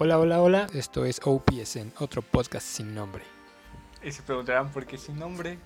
[0.00, 3.24] Hola, hola, hola, esto es OPSN, otro podcast sin nombre.
[4.00, 5.58] Y se preguntarán por qué sin nombre,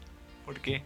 [0.46, 0.82] ¿por qué?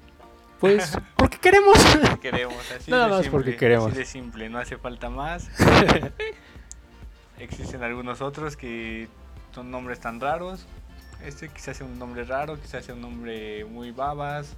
[0.59, 1.79] Pues porque queremos.
[2.21, 3.87] Queremos, así Nada de más simple, porque queremos.
[3.93, 5.49] Así de simple, no hace falta más.
[7.39, 9.07] Existen algunos otros que
[9.55, 10.67] son nombres tan raros.
[11.25, 14.57] Este quizás sea un nombre raro, quizás sea un nombre muy babas,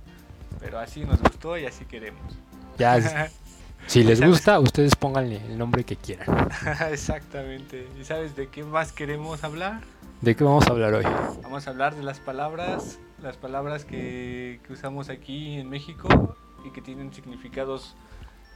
[0.61, 2.39] pero así nos gustó y así queremos.
[2.79, 2.96] ya,
[3.89, 6.48] si les gusta, ustedes pónganle el nombre que quieran.
[6.93, 7.89] Exactamente.
[7.98, 9.80] ¿Y sabes de qué más queremos hablar?
[10.21, 11.04] ¿De qué vamos a hablar hoy?
[11.43, 16.36] Vamos a hablar de las palabras, las palabras que, que usamos aquí en México
[16.67, 17.96] y que tienen significados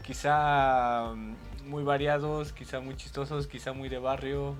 [0.03, 4.55] quizá mm, muy variados, quizá muy chistosos, quizá muy de barrio.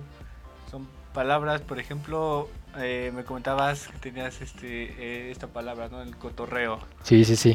[0.71, 2.49] Son palabras, por ejemplo,
[2.79, 6.01] eh, me comentabas que tenías este, eh, esta palabra, ¿no?
[6.01, 6.79] El cotorreo.
[7.03, 7.53] Sí, sí, sí.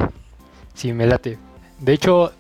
[0.75, 1.39] Sí, me late.
[1.79, 2.31] De hecho,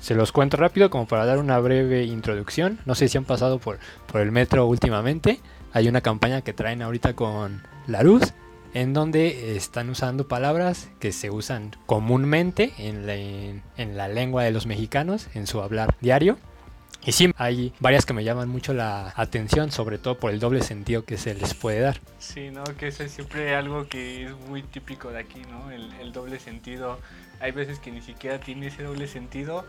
[0.00, 2.78] se los cuento rápido como para dar una breve introducción.
[2.86, 3.78] No sé si han pasado por,
[4.10, 5.40] por el metro últimamente.
[5.72, 8.22] Hay una campaña que traen ahorita con la luz
[8.74, 14.44] en donde están usando palabras que se usan comúnmente en la, en- en la lengua
[14.44, 16.38] de los mexicanos, en su hablar diario.
[17.06, 20.62] Y sí, hay varias que me llaman mucho la atención, sobre todo por el doble
[20.62, 22.00] sentido que se les puede dar.
[22.18, 22.64] Sí, ¿no?
[22.64, 25.70] Que eso es siempre algo que es muy típico de aquí, ¿no?
[25.70, 26.98] El, el doble sentido.
[27.40, 29.64] Hay veces que ni siquiera tiene ese doble sentido.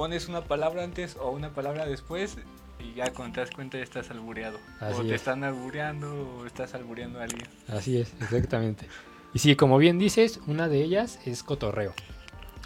[0.00, 2.38] Pones una palabra antes o una palabra después
[2.78, 4.56] y ya cuando te das cuenta ya estás albureado.
[4.80, 5.16] Así o te es.
[5.16, 7.46] están albureando o estás albureando a alguien.
[7.68, 8.86] Así es, exactamente.
[9.34, 11.92] Y sí, como bien dices, una de ellas es cotorreo.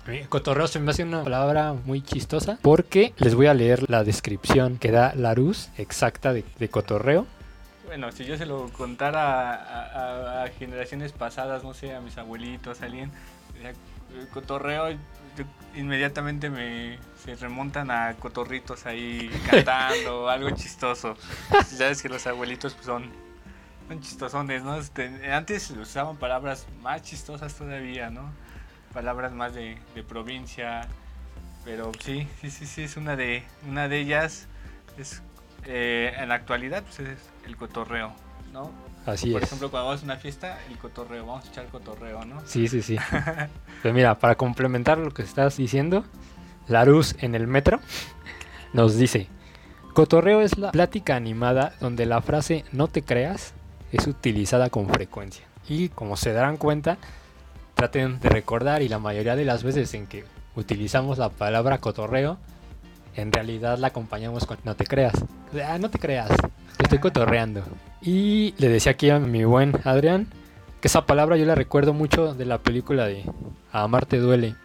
[0.07, 4.05] Mí, Cotorreo se me hace una palabra muy chistosa porque les voy a leer la
[4.05, 7.27] descripción que da Larus exacta de, de cotorreo.
[7.87, 12.17] Bueno, si yo se lo contara a, a- a generaciones pasadas, no sé, a mis
[12.17, 13.11] abuelitos, a alguien,
[13.61, 13.73] "Eh,
[14.33, 14.97] cotorreo,
[15.37, 15.45] yo-
[15.81, 21.17] inmediatamente me se remontan a cotorritos ahí cantando, algo chistoso.
[21.67, 23.11] Sabes que los abuelitos pues, son,
[23.89, 24.77] son chistosones, ¿no?
[24.77, 28.31] Este, Antes usaban palabras más chistosas todavía, ¿no?
[28.93, 30.87] Palabras más de, de provincia,
[31.65, 34.47] pero sí, sí, sí, sí, es una de, una de ellas.
[34.99, 35.23] Es,
[35.65, 38.13] eh, en la actualidad pues, es el cotorreo,
[38.53, 38.71] ¿no?
[39.07, 39.49] Así Por es.
[39.49, 42.41] ejemplo, cuando vamos a una fiesta, el cotorreo, vamos a echar cotorreo, ¿no?
[42.47, 42.97] Sí, sí, sí.
[43.83, 46.05] Pues mira, para complementar lo que estás diciendo,
[46.69, 47.81] Larus en el metro
[48.73, 49.29] nos dice,
[49.93, 53.53] cotorreo es la plática animada donde la frase no te creas
[53.93, 55.45] es utilizada con frecuencia.
[55.69, 56.97] Y como se darán cuenta,
[57.75, 60.25] traten de recordar y la mayoría de las veces en que
[60.57, 62.39] utilizamos la palabra cotorreo,
[63.17, 65.15] en realidad la acompañamos con no te creas.
[65.67, 66.29] Ah, no te creas,
[66.77, 67.63] te estoy cotorreando.
[68.05, 70.27] Y le decía aquí a mi buen Adrián
[70.83, 73.25] que esa palabra yo la recuerdo mucho de la película de
[73.73, 74.57] A Amarte Duele.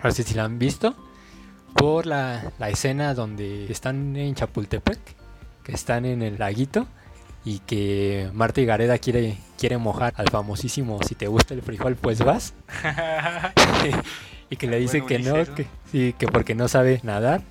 [0.00, 0.94] A ver si la han visto.
[1.74, 4.98] Por la, la escena donde están en Chapultepec,
[5.62, 6.86] que están en el laguito
[7.44, 11.96] y que Marta y Gareda quiere, quiere mojar al famosísimo Si te gusta el frijol,
[11.96, 12.54] pues vas.
[14.50, 17.42] y que le dice que no, que, sí, que porque no sabe nadar.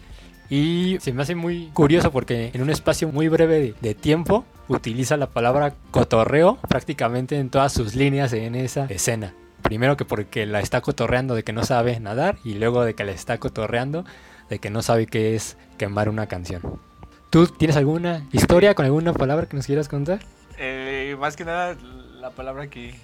[0.49, 4.43] Y se me hace muy curioso porque en un espacio muy breve de, de tiempo
[4.69, 9.33] utiliza la palabra cotorreo prácticamente en todas sus líneas en esa escena.
[9.61, 13.03] Primero que porque la está cotorreando de que no sabe nadar y luego de que
[13.03, 14.05] la está cotorreando
[14.49, 16.61] de que no sabe qué es quemar una canción.
[17.29, 20.19] ¿Tú tienes alguna historia con alguna palabra que nos quieras contar?
[20.57, 21.75] Eh, más que nada,
[22.19, 22.95] la palabra que,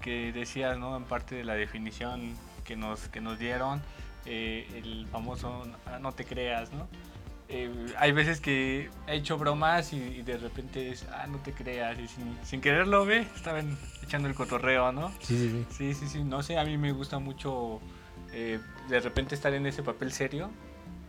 [0.00, 0.96] que, decías, ¿no?
[0.96, 3.82] En parte de la definición que nos, que nos dieron,
[4.26, 6.86] eh, el famoso "Ah, no te creas, ¿no?
[7.48, 11.52] Eh, hay veces que he hecho bromas y, y de repente es, ah, no te
[11.52, 15.10] creas, y sin, sin quererlo, ve, estaban echando el cotorreo, ¿no?
[15.20, 15.66] Sí, sí, sí.
[15.70, 17.80] Sí, sí, sí, no sé, a mí me gusta mucho
[18.32, 20.50] eh, de repente estar en ese papel serio,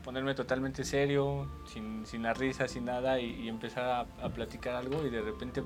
[0.04, 4.76] ponerme totalmente serio, sin, sin la risa, sin nada, y, y empezar a, a platicar
[4.76, 5.64] algo y de repente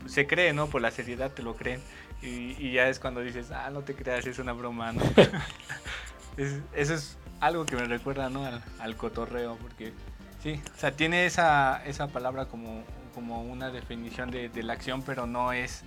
[0.00, 0.68] pues, se cree, ¿no?
[0.68, 1.80] Por la seriedad te lo creen.
[2.22, 5.02] Y, y ya es cuando dices, ah, no te creas, es una broma, ¿no?
[6.36, 8.44] Es- eso es algo que me recuerda, ¿no?
[8.46, 9.92] Al, al cotorreo, porque
[10.42, 12.82] sí, o sea, tiene esa, esa palabra como,
[13.14, 15.82] como una definición de, de la acción, pero no es,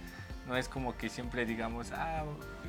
[0.47, 2.23] no es como que siempre digamos, ah,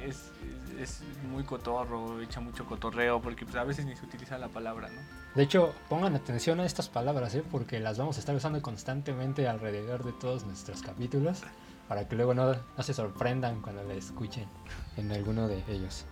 [0.04, 0.30] es,
[0.78, 4.48] es, es muy cotorro, echa mucho cotorreo, porque pues, a veces ni se utiliza la
[4.48, 5.00] palabra, ¿no?
[5.34, 7.44] De hecho, pongan atención a estas palabras, ¿eh?
[7.50, 11.42] porque las vamos a estar usando constantemente alrededor de todos nuestros capítulos,
[11.88, 14.48] para que luego no, no se sorprendan cuando la escuchen
[14.96, 16.06] en alguno de ellos.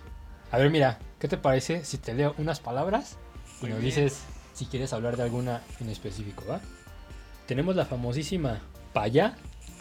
[0.53, 3.17] A ver, mira, ¿qué te parece si te leo unas palabras
[3.61, 3.95] y Muy nos bien.
[3.95, 4.23] dices
[4.55, 6.61] si quieres hablar de alguna en específico, ¿va?
[7.47, 8.61] Tenemos la famosísima
[8.95, 9.37] payá,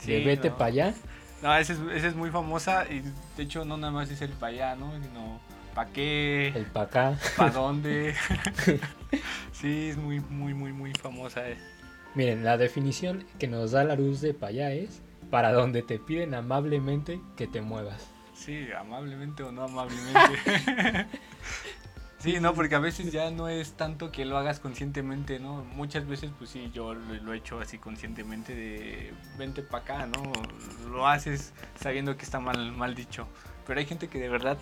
[0.06, 0.58] de Sí, vete ¿no?
[0.58, 0.94] payá.
[1.42, 3.00] No, esa es, esa es muy famosa y
[3.38, 4.92] de hecho no nada más es el pa' allá, ¿no?
[5.02, 5.40] Sino
[5.75, 7.18] pa' qué, el pa' acá.
[7.38, 8.14] pa' dónde.
[9.54, 11.48] sí, es muy, muy, muy, muy famosa.
[11.50, 11.58] eh.
[12.16, 16.34] Miren, la definición que nos da la luz de payá es para donde te piden
[16.34, 18.08] amablemente que te muevas.
[18.36, 21.08] Sí, amablemente o no amablemente.
[22.24, 25.64] sí, no, porque a veces ya no es tanto que lo hagas conscientemente, ¿no?
[25.75, 30.31] Muchas veces, pues sí, yo lo, he hecho así conscientemente de vente para acá, ¿no?
[30.90, 33.28] Lo haces sabiendo que está mal, mal dicho.
[33.68, 34.58] Pero hay gente que de verdad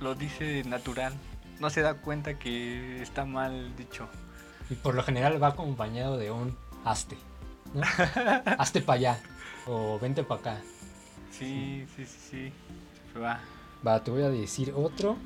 [0.00, 1.14] lo dice natural.
[1.60, 4.08] No se da cuenta que está mal dicho.
[4.68, 7.16] Y por lo general va acompañado de un hazte.
[7.72, 7.82] ¿no?
[8.58, 9.20] hazte para allá.
[9.66, 10.60] O vente para acá.
[11.30, 12.52] Sí, sí, sí, sí.
[13.12, 13.40] Se va.
[13.86, 15.16] Va, te voy a decir otro.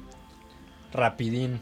[0.92, 1.60] Rapidín.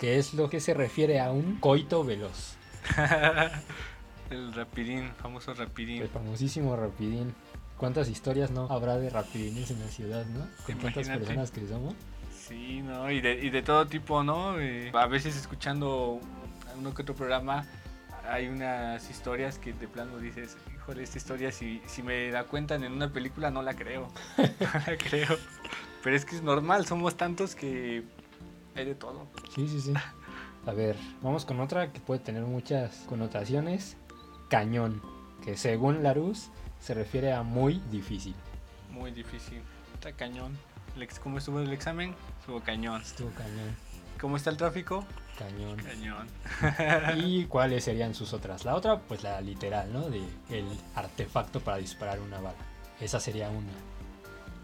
[0.00, 2.56] Que es lo que se refiere a un coito veloz.
[4.30, 6.02] El rapidín, famoso rapidín.
[6.02, 7.34] El famosísimo rapidín.
[7.76, 10.46] ¿Cuántas historias no habrá de rapidines en la ciudad, no?
[10.64, 11.94] Con tantas personas que somos.
[12.34, 13.10] Sí, ¿no?
[13.10, 14.58] Y de, y de todo tipo, ¿no?
[14.58, 16.20] Eh, a veces escuchando
[16.76, 17.66] uno que otro programa
[18.28, 22.84] hay unas historias que de plano dices, híjole, esta historia si, si me la cuentan
[22.84, 24.08] en una película no la creo.
[24.38, 24.46] no
[24.86, 25.36] la creo.
[26.02, 28.04] Pero es que es normal, somos tantos que
[28.76, 29.26] hay de todo.
[29.54, 29.94] Sí, sí, sí.
[30.66, 33.96] A ver, vamos con otra que puede tener muchas connotaciones.
[34.48, 35.02] Cañón,
[35.44, 36.50] que según Larus
[36.80, 38.34] se refiere a muy difícil.
[38.90, 39.60] Muy difícil.
[39.94, 40.56] Está cañón.
[41.22, 42.14] ¿Cómo estuvo el examen?
[42.40, 43.02] Estuvo cañón.
[43.02, 43.76] Estuvo cañón,
[44.20, 45.04] ¿Cómo está el tráfico?
[45.38, 45.76] cañón.
[45.76, 46.26] Cañón.
[47.18, 48.64] ¿Y cuáles serían sus otras?
[48.64, 50.08] La otra, pues la literal, ¿no?
[50.08, 52.56] De el artefacto para disparar una bala.
[53.00, 53.72] Esa sería una.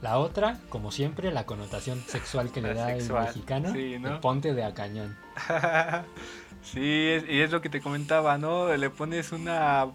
[0.03, 3.73] La otra, como siempre, la connotación sexual que le La da sexual, el mexicano.
[3.73, 4.11] sí, ¿no?
[4.11, 5.17] de ponte de a cañón.
[6.63, 8.75] sí, es- y es lo que te comentaba, ¿no?
[8.77, 9.87] Le pones una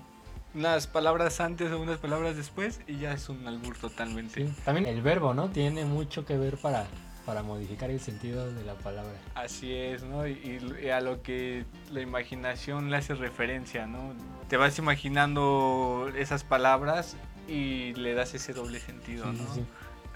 [0.56, 4.48] unas palabras antes o unas palabras después y ya es un albur totalmente.
[4.48, 4.54] Sí.
[4.66, 5.50] También el verbo, ¿no?
[5.50, 6.86] Tiene mucho que ver para,
[7.28, 9.12] para modificar el sentido de la palabra.
[9.36, 10.26] Así es, ¿no?
[10.26, 14.14] Y, y a lo que la imaginación le hace referencia, ¿no?
[14.48, 17.18] Te vas imaginando esas palabras
[17.48, 19.54] y le das ese doble sentido, Sí, ¿no?
[19.54, 19.64] sí.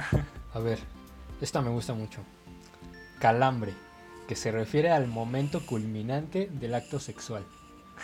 [0.53, 0.79] A ver,
[1.41, 2.21] esta me gusta mucho.
[3.19, 3.73] Calambre,
[4.27, 7.43] que se refiere al momento culminante del acto sexual.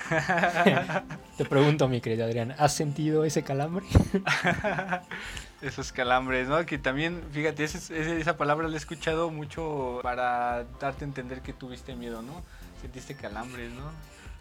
[1.37, 3.85] Te pregunto, mi querido Adrián, ¿has sentido ese calambre?
[5.61, 6.63] Esos calambres, ¿no?
[6.67, 11.51] Que también, fíjate, ese- esa palabra la he escuchado mucho para darte a entender que
[11.51, 12.43] tuviste miedo, ¿no?
[12.79, 13.89] Sentiste calambres, ¿no?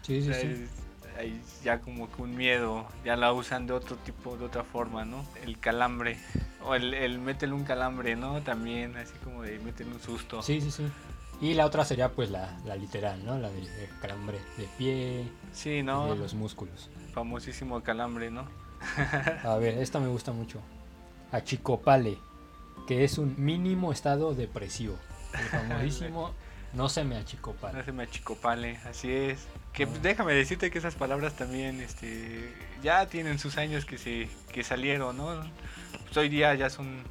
[0.02, 0.46] Sí, O sí, sea, sí.
[0.48, 0.70] es-
[1.18, 5.04] hay ya como que un miedo, ya la usan de otro tipo, de otra forma,
[5.04, 5.24] ¿no?
[5.44, 6.18] El calambre,
[6.64, 8.40] o el, el métele un calambre, ¿no?
[8.42, 10.42] También, así como de métele un susto.
[10.42, 10.86] Sí, sí, sí.
[11.40, 13.36] Y la otra sería pues la, la literal, ¿no?
[13.38, 16.08] La de, de calambre de pie, Sí, ¿no?
[16.12, 16.88] de los músculos.
[17.12, 18.46] Famosísimo calambre, ¿no?
[19.44, 20.60] A ver, esta me gusta mucho.
[21.32, 22.18] Achicopale,
[22.86, 24.96] que es un mínimo estado depresivo.
[25.34, 26.32] El famosísimo
[26.72, 27.78] no se me achicopale.
[27.78, 29.46] No se me achicopale, así es.
[29.76, 32.50] Que déjame decirte que esas palabras también, este,
[32.82, 35.38] ya tienen sus años que se, que salieron, ¿no?
[36.04, 37.02] Pues hoy día ya son,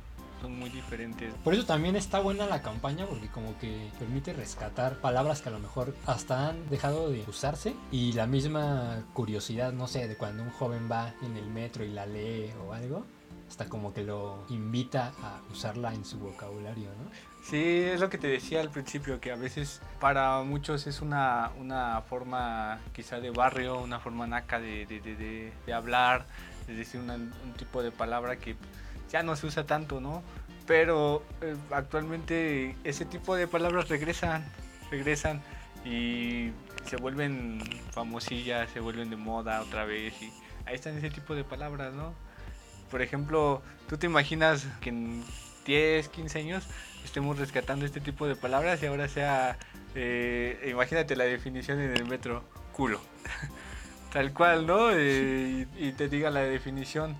[0.42, 1.32] son muy diferentes.
[1.44, 5.52] Por eso también está buena la campaña porque como que permite rescatar palabras que a
[5.52, 10.42] lo mejor hasta han dejado de usarse y la misma curiosidad, no sé, de cuando
[10.42, 13.06] un joven va en el metro y la lee o algo,
[13.47, 17.09] hasta como que lo invita a usarla en su vocabulario, ¿no?
[17.44, 21.51] Sí, es lo que te decía al principio, que a veces para muchos es una,
[21.59, 26.25] una forma quizá de barrio, una forma naca de, de, de- hablar,
[26.65, 28.56] de decir un tipo de palabra que
[29.11, 30.23] ya no se usa tanto, ¿no?
[30.66, 34.44] Pero eh, actualmente ese tipo de palabras regresan,
[34.90, 35.42] regresan
[35.85, 36.49] y
[36.85, 37.59] se vuelven
[37.92, 40.33] famosillas, se vuelven de moda otra vez y
[40.66, 42.14] ahí están ese tipo de palabras, ¿no?
[42.92, 45.23] Por ejemplo, ¿tú te imaginas que en
[45.65, 46.65] 10, 15 años
[47.04, 49.57] estemos rescatando este tipo de palabras y ahora sea,
[49.95, 52.99] eh, imagínate la definición en el metro, culo.
[54.13, 54.92] Tal cual, ¿no?
[54.92, 57.15] Eh, y, y te diga la definición.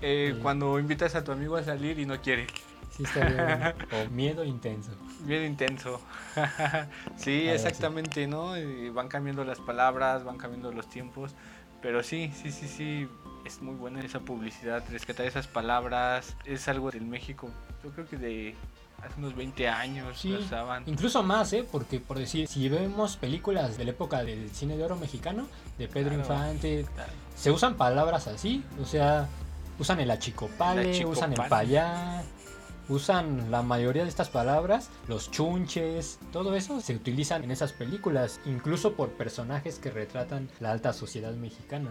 [0.00, 0.40] Eh, Sí.
[0.42, 2.46] Cuando invitas a tu amigo a salir y no quiere.
[2.90, 3.74] Sí, está bien.
[4.06, 4.90] o miedo intenso.
[5.20, 6.00] Bien intenso.
[7.16, 8.52] sí, exactamente, ¿no?
[8.92, 11.34] Van cambiando las palabras, van cambiando los tiempos.
[11.80, 13.08] Pero sí, sí, sí, sí.
[13.44, 16.36] Es muy buena esa publicidad, rescatar esas palabras.
[16.44, 17.50] Es algo del México.
[17.82, 18.54] Yo creo que de
[19.02, 20.84] hace unos 20 años Sí, lo usaban.
[20.86, 21.66] Incluso más, ¿eh?
[21.70, 25.88] Porque por decir, si vemos películas de la época del cine de oro mexicano, de
[25.88, 26.22] Pedro Claro.
[26.52, 26.86] Infante,
[27.34, 29.26] se usan palabras así, o sea,
[29.78, 31.18] usan el achicopale, El achicopale.
[31.18, 32.22] usan el payá,
[32.88, 38.38] usan la mayoría de estas palabras, los chunches, todo eso se utilizan en esas películas,
[38.44, 41.90] incluso por personajes que retratan la alta sociedad mexicana.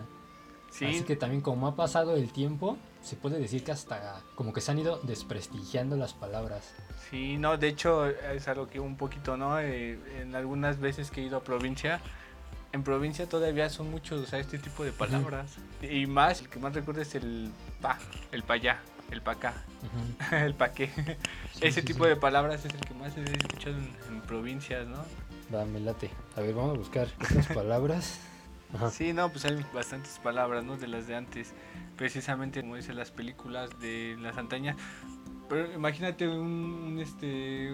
[0.71, 4.53] Sí, Así que también como ha pasado el tiempo, se puede decir que hasta como
[4.53, 6.73] que se han ido desprestigiando las palabras.
[7.09, 9.59] sí, no, de hecho es algo que un poquito, ¿no?
[9.59, 11.99] Eh, en algunas veces que he ido a provincia,
[12.71, 15.57] en provincia todavía son muchos usar este tipo de palabras.
[15.81, 17.51] Y más, el que más recuerdo es el
[17.81, 17.97] pa,
[18.31, 18.79] el pa allá,
[19.11, 20.35] el pa acá, Ujú.
[20.37, 20.89] el pa qué.
[21.53, 22.09] Sí, Ese sí, tipo sí.
[22.11, 25.03] de palabras es el que más he escuchado en, en provincias, ¿no?
[25.53, 26.09] Va, me late.
[26.37, 28.19] A ver, vamos a buscar estas palabras.
[28.73, 28.89] Ajá.
[28.89, 30.77] Sí, no, pues hay bastantes palabras, ¿no?
[30.77, 31.53] De las de antes.
[31.97, 34.77] Precisamente como dicen las películas de las antañas.
[35.49, 37.71] Pero imagínate un, un, este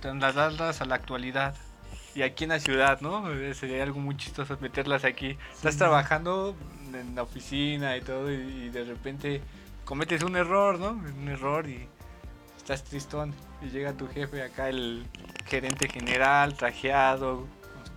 [0.00, 1.54] trasladarlas a la actualidad.
[2.14, 3.30] Y aquí en la ciudad, ¿no?
[3.32, 5.38] Eh, Sería algo muy chistoso meterlas aquí.
[5.52, 5.78] Estás Sí.
[5.78, 6.56] trabajando
[6.92, 9.40] en la oficina y todo y, de repente
[9.84, 10.90] cometes un error, ¿no?
[10.90, 11.86] Un error y
[12.56, 13.32] estás tristón.
[13.62, 15.06] Y llega tu jefe acá, el
[15.46, 17.46] gerente general, trajeado,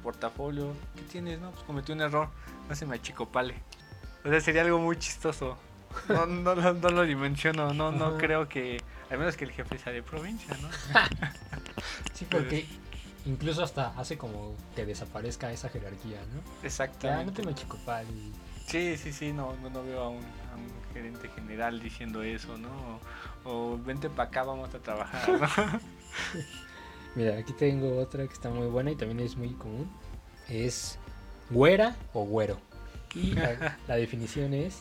[0.03, 0.73] portafolio.
[0.95, 1.39] ¿Qué tienes?
[1.39, 2.27] No, pues cometí un error.
[2.69, 3.55] No se me achicopale.
[4.25, 5.57] O sea, sería algo muy chistoso.
[6.09, 8.17] No, no, lo- no lo dimensiono, no, no Ajá.
[8.17, 8.81] creo que...
[9.09, 10.67] Al menos que el jefe sea de provincia, ¿no?
[12.13, 12.67] Sí, porque
[13.25, 16.39] incluso hasta hace como que desaparezca esa jerarquía, ¿no?
[16.41, 17.41] Ya, no Exactamente.
[17.41, 18.05] te me chicopal.
[18.67, 22.57] Sí, sí, sí, no, no, no veo a un, a un gerente general diciendo eso,
[22.57, 22.99] ¿no?
[23.43, 25.47] O, o vente para acá, vamos a trabajar, ¿no?
[27.15, 29.89] Mira, aquí tengo otra que está muy buena y también es muy común.
[30.49, 30.97] Es
[31.49, 32.59] güera o güero.
[33.13, 34.79] Y la, la definición es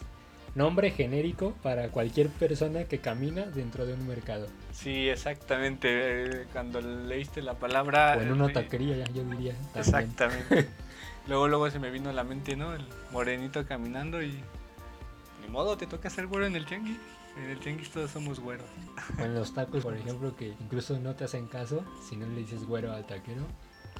[0.55, 4.47] nombre genérico para cualquier persona que camina dentro de un mercado.
[4.73, 5.89] Sí, exactamente.
[5.91, 8.17] eh, Cuando leíste la palabra...
[8.19, 9.53] O en una eh, taquería, ya, yo diría.
[9.55, 9.77] también.
[9.77, 10.69] Exactamente.
[11.27, 12.75] luego, luego se me vino a la mente, ¿no?
[12.75, 14.43] El morenito caminando y...
[15.43, 16.99] Ni modo, te toca ser güero en el tianguis.
[17.37, 18.67] En el tianguis todos somos güeros.
[19.19, 22.37] O en los tacos, por ejemplo, que incluso no te hacen caso si no le
[22.41, 23.43] dices güero al taquero.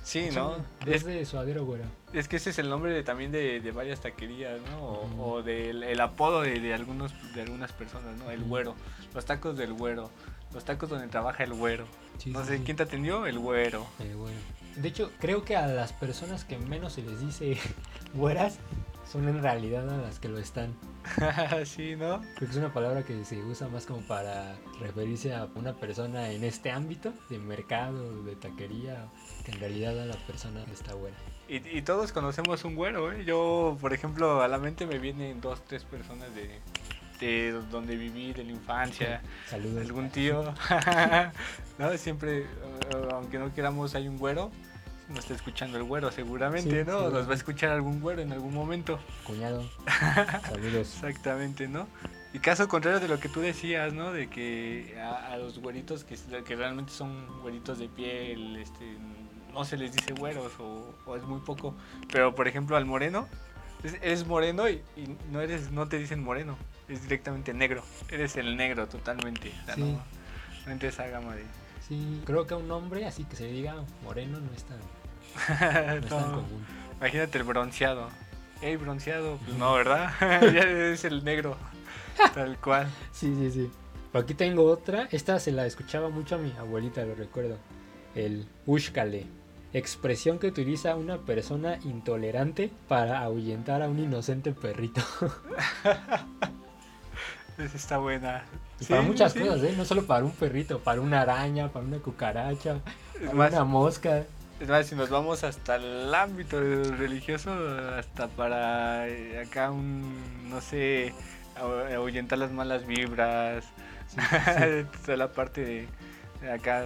[0.03, 0.57] Sí, ¿no?
[0.85, 1.85] Es Es, de suadero güero.
[2.13, 4.83] es que ese es el nombre de, también de, de varias taquerías, ¿no?
[5.19, 8.31] O, del el apodo de, de algunos de algunas personas, ¿no?
[8.31, 8.75] El güero.
[9.15, 10.11] Los tacos del güero.
[10.53, 11.87] Los tacos donde trabaja el güero.
[12.19, 12.63] Sí, no sé, sí.
[12.65, 13.27] ¿quién te atendió?
[13.27, 13.87] El güero.
[14.01, 14.37] Eh, bueno.
[14.77, 17.57] De hecho, creo que a las personas que menos se les dice
[18.15, 18.59] güeras
[19.13, 20.75] son en realidad a las que lo están.
[21.67, 22.21] sí, ¿no?
[22.21, 26.31] Creo que es una palabra que se usa más como para referirse a una persona
[26.31, 29.09] en este ámbito de mercado, de taquería,
[29.45, 31.17] que en realidad a la persona está buena.
[31.47, 33.27] Y, y todos conocemos un güero, ¿eh?
[33.27, 36.61] Yo, por ejemplo, a la mente me vienen dos, tres personas de,
[37.21, 39.21] de donde viví, de la infancia.
[39.47, 39.85] Saludos.
[39.85, 40.55] Algún tío.
[41.79, 42.47] no, siempre, eh,
[43.13, 44.51] aunque no queramos, hay un güero.
[45.15, 47.11] Nos está escuchando el güero, seguramente, Sí, ¿no?
[47.11, 48.99] Nos va a escuchar algún güero en algún momento.
[49.25, 49.63] Cuñado.
[50.49, 50.95] Saludos.
[50.95, 51.87] Exactamente, ¿no?
[52.33, 54.13] Y caso contrario de lo que tú decías, ¿no?
[54.13, 58.97] De que a, a los güeritos que, que realmente son güeritos de piel, este,
[59.53, 61.75] no se les dice güeros o, o es muy poco.
[62.11, 63.29] Pero, por ejemplo, al moreno,
[63.85, 66.57] es- eres moreno y, y no eres no te dicen moreno,
[66.89, 67.85] es directamente negro.
[68.11, 69.53] Eres el negro totalmente.
[69.63, 69.83] O sea, Sí.
[69.83, 70.03] no,
[70.67, 71.45] no entra esa gama de...
[71.87, 74.79] Sí, creo que a un hombre así que se diga moreno no es tan,
[76.11, 76.43] no
[76.99, 78.09] imagínate el bronceado.
[78.61, 80.13] Ey, bronceado, pues no, ¿verdad?
[80.21, 81.57] ya es el negro,
[82.35, 82.87] tal cual.
[83.11, 83.71] Sí, sí, sí.
[84.15, 85.09] Aquí tengo otra.
[85.11, 87.57] Esta se la escuchaba mucho a mi abuelita, lo recuerdo.
[88.15, 89.27] El ushkale.
[89.73, 95.01] Expresión que utiliza una persona intolerante para ahuyentar a un inocente perrito.
[97.59, 98.45] Esa está buena.
[98.81, 99.41] Y Sí, para muchas sí.
[99.41, 99.75] cosas, ¿eh?
[99.77, 102.77] No solo para un perrito, para una araña, para una cucaracha,
[103.15, 104.25] para más, una mosca.
[104.63, 106.59] Es más, si nos vamos hasta el ámbito
[106.97, 107.53] religioso,
[107.99, 111.13] hasta para eh, acá un, no sé,
[111.57, 113.65] ahu- ahuyentar las malas vibras,
[114.15, 115.65] Sí, toda la parte
[116.43, 116.85] de, acá,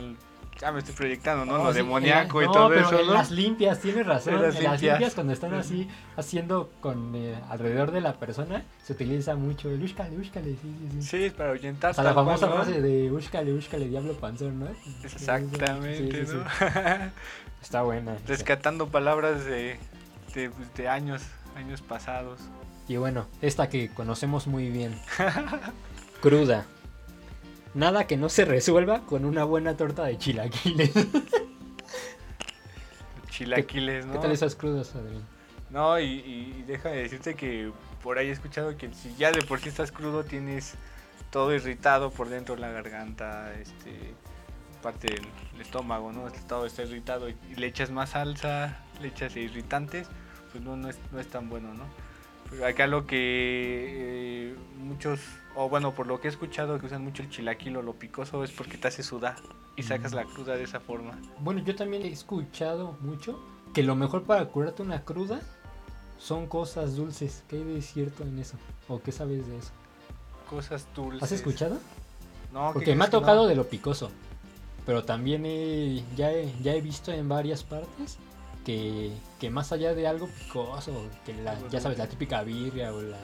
[0.61, 1.61] ya me estoy proyectando, ¿no?
[1.61, 3.13] Oh, Lo sí, demoníaco en y la- todo no, pero eso, en ¿no?
[3.15, 4.35] las limpias, tienes razón.
[4.35, 5.15] En En las las, limpias.
[5.15, 10.17] cuando están así haciendo con eh, alrededor de la persona, se utiliza mucho el ushkale,
[10.17, 11.03] ushkale, sí, sí, sí.
[11.03, 11.91] Sí, es para ahuyentar.
[11.91, 12.55] O sea, la tal cual, famosa ¿no?
[12.65, 14.69] frase de Úscale, Úscale, diablo panzón, ¿no?
[15.03, 16.45] Exactamente, Sí, sí, ¿no?
[16.45, 16.65] sí.
[17.63, 18.17] Está buena.
[18.27, 19.79] Rescatando palabras de,
[20.35, 21.23] de, de años,
[21.57, 22.41] años pasados.
[22.89, 24.99] Y bueno, esta que conocemos muy bien.
[26.21, 26.65] Cruda.
[27.76, 30.92] Nada que no se resuelva con una buena torta de chilaquiles.
[33.30, 34.14] Chilaquiles, ¿no?
[34.14, 35.23] ¿Qué tal esas crudas, Adrián?
[35.68, 37.71] No, y, y deja de decirte que
[38.02, 40.73] por ahí he escuchado que si ya de por sí estás crudo, tienes
[41.30, 44.14] todo irritado por dentro de la garganta, este,
[44.83, 46.30] parte del estómago, ¿no?
[46.49, 50.09] Todo está irritado y, y le echas más salsa, le echas irritantes,
[50.50, 51.85] pues no, no, es, no es tan bueno, ¿no?
[52.49, 55.21] Pero acá lo que eh, muchos,
[55.57, 58.45] o bueno, por lo que he escuchado que usan mucho el chilaquil o lo picoso
[58.45, 59.37] es porque te hace sudar
[59.77, 60.17] y sacas Mm.
[60.17, 61.19] la cruda de esa forma.
[61.41, 63.41] Bueno, yo también he escuchado mucho
[63.75, 65.41] que lo mejor para curarte una cruda
[66.19, 67.43] son cosas dulces.
[67.49, 68.57] ¿Qué hay de cierto en eso?
[68.89, 69.71] ¿O qué sabes de eso?
[70.49, 71.23] Cosas dulces.
[71.23, 71.79] ¿Has escuchado?
[72.53, 73.11] No, ¿qué Porque me ha no?
[73.11, 74.11] tocado de lo picoso.
[74.87, 78.19] Pero también he- ya, he, ya he visto en varias partes
[78.65, 79.11] que,
[79.41, 80.93] que más allá de algo picoso,
[81.25, 83.19] que la, ya sabes, la típica birria o la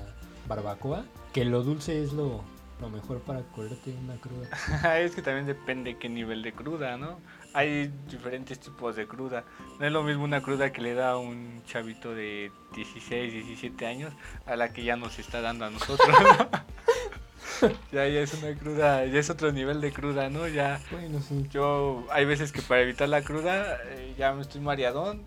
[0.49, 2.43] barbacoa, que lo dulce es lo,
[2.81, 4.99] lo mejor para curarte una cruda.
[4.99, 7.21] es que también depende qué nivel de cruda, ¿no?
[7.55, 9.45] Hay diferentes tipos de cruda.
[9.79, 13.87] No es lo mismo una cruda que le da a un chavito de 16, 17
[13.87, 14.13] años
[14.47, 16.09] a la que ya nos está dando a nosotros.
[16.09, 17.69] ¿no?
[17.93, 20.49] ya, ya es una cruda, ya es otro nivel de cruda, ¿no?
[20.49, 20.81] Ya.
[20.91, 21.47] Bueno, sí.
[21.51, 25.23] Yo, hay veces que para evitar la cruda, eh, ya me estoy mareadón.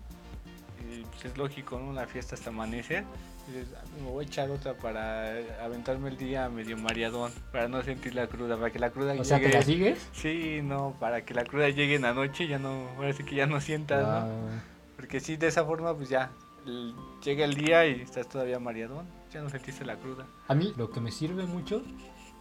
[0.90, 1.88] Y pues es lógico, ¿no?
[1.88, 3.04] Una fiesta hasta amanecer.
[3.46, 5.28] Dices, "Ah, me voy a echar otra para
[5.62, 9.24] aventarme el día medio mareadón, para no sentir la cruda, para que la cruda O
[9.24, 10.08] sea, ¿te la sigues?
[10.12, 13.36] Sí, no, para que la cruda llegue en la noche, ya no, ahora sí que
[13.36, 14.12] ya no sientas, ¿no?
[14.12, 14.62] Ah,
[14.96, 16.32] Porque sí, de esa forma, pues ya,
[16.66, 20.26] el- llega el día y estás todavía mareadón, ya no sentiste la cruda.
[20.48, 21.82] A mí lo que me sirve mucho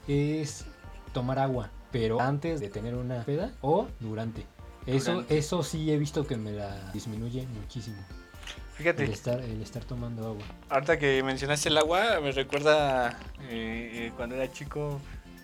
[0.07, 0.65] es
[1.13, 4.45] tomar agua, pero antes de tener una peda o durante.
[4.87, 5.37] Eso, Durante.
[5.37, 7.97] eso sí he visto que me la disminuye muchísimo.
[8.77, 10.43] Fíjate, El estar, el estar tomando agua.
[10.69, 14.99] ahorita que mencionaste el agua, me recuerda eh, eh, cuando era chico,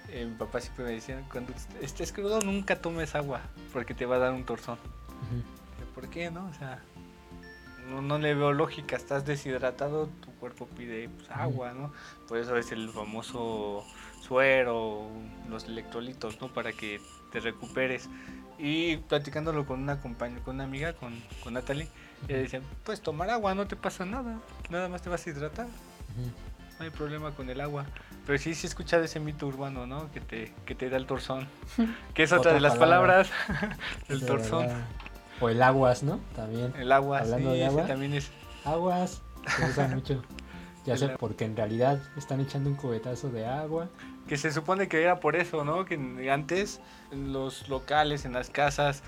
[0.09, 4.17] eh, mi papá siempre me decía, cuando estés crudo nunca tomes agua, porque te va
[4.17, 4.77] a dar un torzón.
[4.77, 5.93] Ujú.
[5.95, 6.45] ¿Por qué, no?
[6.47, 6.79] O sea,
[7.89, 11.93] no, no le veo lógica, estás deshidratado, tu cuerpo pide pues, agua, ¿no?
[12.27, 13.85] Por eso es el famoso
[14.21, 15.07] suero,
[15.50, 16.50] los electrolitos, ¿no?
[16.50, 17.00] Para que
[17.31, 18.09] te recuperes.
[18.62, 21.88] Y platicándolo con una compañera, con una amiga, con, con Natalie,
[22.27, 24.39] ella decía, pues tomar agua, no te pasa nada,
[24.70, 25.65] nada más te vas a hidratar,
[26.77, 27.86] no hay problema con el agua.
[28.27, 30.12] Pero sí, sí he escuchado ese mito urbano, ¿no?
[30.12, 31.48] Que te, que te da el torzón.
[32.13, 33.24] Que es otra, Otra de las palabra.
[33.24, 33.77] palabras
[34.08, 34.68] De torzón.
[35.39, 36.20] O el aguas, ¿no?
[36.36, 36.72] También.
[36.77, 37.88] El agua, Hablando sí, de agua.
[37.88, 38.30] también es
[38.63, 39.24] Aguas.
[39.58, 40.22] Se usa mucho.
[40.85, 43.89] Ya sé, porque en realidad están echando un cubetazo de agua.
[44.27, 45.85] Que se supone que era por eso, ¿no?
[45.85, 45.95] Que
[46.31, 46.79] antes
[47.11, 49.03] los locales, en las casas,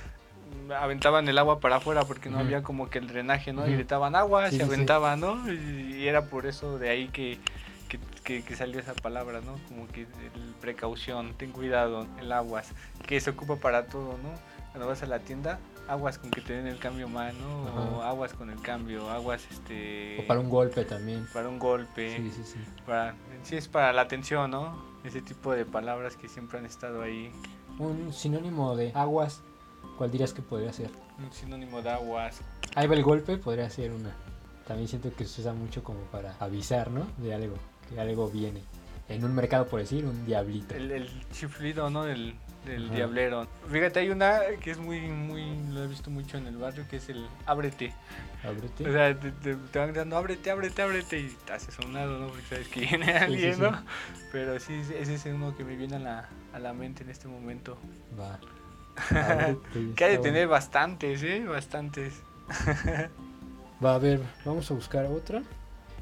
[0.80, 2.46] aventaban el agua para afuera porque no Ujú.
[2.46, 3.62] había como que el drenaje, ¿no?
[3.64, 3.72] Ujú.
[3.72, 4.74] Y gritaban agua, Sí, se sí, sí.
[4.76, 5.52] aventaban, ¿no?
[5.52, 7.40] Y, y era por eso de ahí que,
[7.90, 9.56] que, que- que salió esa palabra, ¿no?
[9.68, 12.70] Como que el precaución, ten cuidado, el aguas,
[13.08, 14.30] que se ocupa para todo, ¿no?
[14.72, 17.64] Cuando vas a la tienda, aguas con que te den el cambio mal, ¿no?
[17.64, 18.10] O Ajá.
[18.10, 20.20] aguas con el cambio, aguas este...
[20.24, 21.28] O para un golpe también.
[21.34, 22.18] para un golpe.
[22.18, 22.60] Sí, sí, sí.
[22.86, 24.76] Para, sí es para la atención, ¿no?
[25.04, 27.32] Ese tipo de palabras que siempre han estado ahí.
[27.80, 29.42] Un sinónimo de aguas.
[29.98, 30.90] ¿Cuál dirías que podría ser?
[31.20, 32.40] Un sinónimo de aguas.
[32.76, 34.16] Ahí va el golpe, podría ser una.
[34.66, 37.06] También siento que se usa mucho como para avisar, ¿no?
[37.18, 37.56] De algo,
[37.90, 38.62] que algo viene.
[39.10, 40.74] En un mercado, por decir, un diablito.
[40.74, 42.04] El, el chiflido, ¿no?
[42.04, 42.96] Del, del Ajá.
[42.96, 43.48] diablero.
[43.72, 46.98] Fíjate, hay una que es muy, muy, lo he visto mucho en el barrio, que
[46.98, 47.94] es el ábrete.
[48.44, 48.90] Ábrete.
[48.90, 52.20] O sea, te, te- te van gritando, ábrete, ábrete, ábrete, y te haces un lado,
[52.20, 52.28] ¿no?
[52.28, 53.62] Porque sabes que viene alguien, sí.
[53.62, 53.84] ¿no?
[54.32, 57.28] Pero sí, ese es uno que me viene a la, a la mente en este
[57.28, 57.78] momento.
[58.20, 58.40] Va.
[59.10, 61.44] Ábrete, Que hay de tener bastantes, ¿eh?
[61.48, 62.14] Bastantes.
[63.84, 65.42] Va a ver, vamos a buscar otra.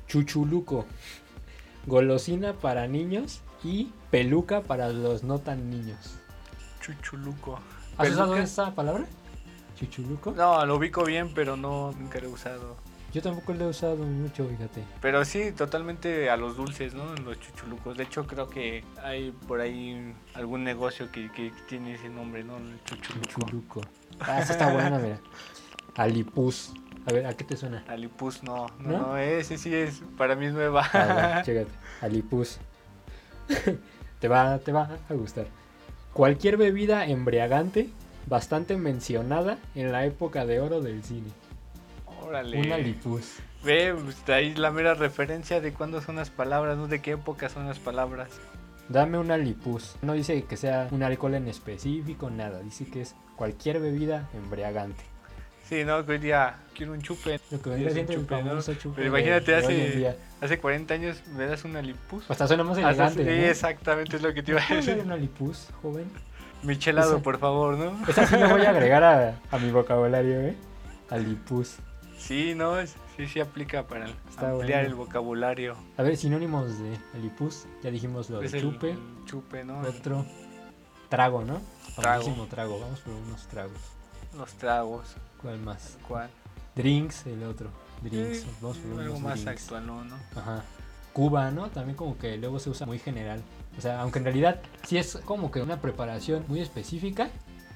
[0.07, 0.85] Chuchuluco.
[1.87, 6.17] Golosina para niños y peluca para los no tan niños.
[6.81, 7.59] Chuchuluco.
[7.97, 9.05] ¿Has usado esa palabra?
[9.79, 10.31] Chuchuluco.
[10.31, 12.77] No, lo ubico bien, pero no, nunca lo he usado.
[13.13, 14.85] Yo tampoco lo he usado mucho, fíjate.
[15.01, 17.13] Pero sí, totalmente a los dulces, ¿no?
[17.15, 17.97] Los chuchulucos.
[17.97, 22.57] De hecho, creo que hay por ahí algún negocio que, que tiene ese nombre, ¿no?
[22.57, 23.27] El chuchuluco.
[23.27, 23.81] Chuchuluco.
[24.21, 25.19] Ah, esa está buena, mira.
[25.95, 26.73] Alipus.
[27.05, 27.83] A ver, ¿a qué te suena?
[27.87, 28.97] Alipus, no, no, ¿No?
[28.99, 30.85] no, ese sí es, para mí es nueva.
[30.85, 31.71] A ver, chécate.
[32.01, 32.59] Alipus.
[34.19, 35.47] te, va, te va a gustar.
[36.13, 37.89] Cualquier bebida embriagante
[38.27, 41.29] bastante mencionada en la época de oro del cine.
[42.21, 42.59] Órale.
[42.59, 43.37] Un alipus.
[43.63, 46.87] Ve, pues, ahí la mera referencia de cuándo son las palabras, ¿no?
[46.87, 48.29] De qué época son las palabras.
[48.89, 49.95] Dame un alipus.
[50.01, 52.61] No dice que sea un alcohol en específico, nada.
[52.61, 55.10] Dice que es cualquier bebida embriagante.
[55.71, 57.39] Sí, no, hoy día quiero un chupe.
[57.49, 58.61] Lo que Sí, vendría es un siendo el chupe, ¿no?
[58.61, 62.29] chupe Pero de- imagínate, de hace, hace 40 años me das un alipus.
[62.29, 63.45] Hasta suena más elegante, sí, ¿no?
[63.47, 65.07] exactamente es lo que te iba a ¿Puedes dar decir.
[65.07, 66.11] un alipus, joven?
[66.61, 68.05] Michelado, Esa- por favor, ¿no?
[68.05, 70.57] Esa sí lo voy a agregar a, a mi vocabulario, ¿eh?
[71.09, 71.77] Alipus.
[72.17, 74.87] Sí, no, es- sí, sí aplica para Está ampliar bueno.
[74.89, 75.77] el vocabulario.
[75.95, 77.65] A ver, sinónimos de alipus.
[77.81, 78.97] Ya dijimos lo de Es el, chupe.
[79.25, 79.79] chupe, ¿no?
[79.79, 80.25] Otro.
[81.07, 81.61] Trago, ¿no?
[81.95, 82.23] Trago.
[82.23, 82.77] Famosísimo trago.
[82.81, 83.77] Vamos por unos tragos.
[84.37, 85.15] Los tragos.
[85.41, 85.97] ¿Cuál más?
[86.07, 86.29] ¿Cuál?
[86.75, 87.69] Drinks, el otro.
[88.01, 88.45] Drinks.
[88.61, 90.03] Vamos por algo más actual, ¿no?
[90.03, 90.15] ¿no?
[90.35, 90.63] Ajá.
[91.13, 91.69] Cuba, ¿no?
[91.69, 93.41] También como que luego se usa muy general.
[93.77, 97.29] O sea, aunque en realidad sí es como que una preparación muy específica,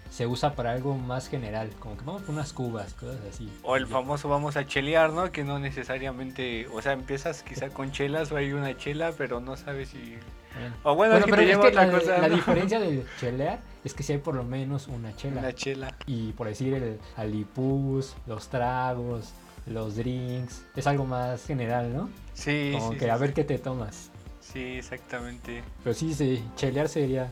[0.09, 1.69] se usa para algo más general.
[1.79, 3.51] Como que vamos por unas cubas, cosas así.
[3.63, 5.31] O el famoso vamos a chelear, ¿no?
[5.31, 9.57] Que no necesariamente, o sea, empiezas quizá con chelas o hay una chela, pero no
[9.57, 10.17] sabes si
[10.55, 10.75] Bueno.
[10.83, 12.17] O bueno, Bueno, es que es que otra la, cosa.
[12.19, 12.35] la ¿no?
[12.35, 15.39] diferencia de chelear es que si hay por lo menos una chela.
[15.41, 15.95] Una chela.
[16.07, 19.33] Y por decir el alipus, los tragos,
[19.67, 22.09] los drinks, es algo más general, ¿no?
[22.33, 23.33] Sí, Como sí, que sí, a ver sí.
[23.35, 24.09] qué te tomas.
[24.39, 25.63] Sí, exactamente.
[25.83, 27.29] Pero sí, sí, chelear sería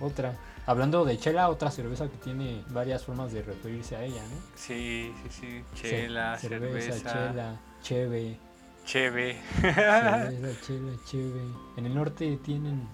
[0.00, 0.34] otra.
[0.66, 4.36] Hablando de chela, otra cerveza que tiene varias formas de referirse a ella, ¿no?
[4.54, 5.64] Sí, sí, sí.
[5.74, 8.38] Ce- Chela, cerveza, chela, cheve,
[8.84, 9.36] cheve.
[9.60, 11.40] cerveza, chela, cheve.
[11.76, 12.86] En el norte tienen,